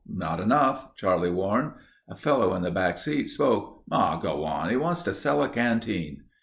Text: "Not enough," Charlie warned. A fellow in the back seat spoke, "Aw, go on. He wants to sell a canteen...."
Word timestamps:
"Not 0.11 0.39
enough," 0.39 0.95
Charlie 0.95 1.29
warned. 1.29 1.73
A 2.09 2.15
fellow 2.15 2.55
in 2.55 2.63
the 2.63 2.71
back 2.71 2.97
seat 2.97 3.29
spoke, 3.29 3.83
"Aw, 3.91 4.17
go 4.19 4.43
on. 4.43 4.71
He 4.71 4.75
wants 4.75 5.03
to 5.03 5.13
sell 5.13 5.43
a 5.43 5.47
canteen...." 5.47 6.23